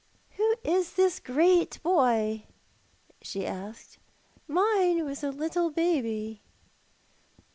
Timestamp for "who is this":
0.37-1.19